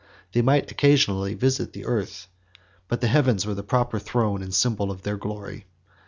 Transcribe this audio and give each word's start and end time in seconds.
They 0.31 0.41
might 0.41 0.71
occasionally 0.71 1.35
visit 1.35 1.73
the 1.73 1.85
earth, 1.85 2.27
but 2.87 3.01
the 3.01 3.07
heavens 3.07 3.45
were 3.45 3.53
the 3.53 3.61
proper 3.61 3.99
throne 3.99 4.41
and 4.41 4.51
symbol 4.51 4.89
of 4.89 5.03
their 5.03 5.15
glory. 5.17 5.67